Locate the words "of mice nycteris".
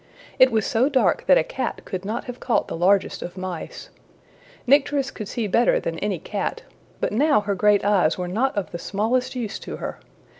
3.21-5.11